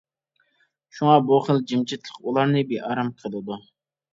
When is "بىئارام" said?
2.73-3.13